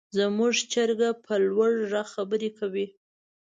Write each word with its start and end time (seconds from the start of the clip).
زموږ 0.17 0.53
چرګه 0.71 1.09
په 1.25 1.33
لوړ 1.47 1.71
غږ 1.91 2.07
خبرې 2.15 2.49
کوي. 2.57 2.85